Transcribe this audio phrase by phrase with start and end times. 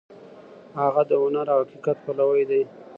[0.79, 2.61] هغه د هنر او حقیقت پلوی دی.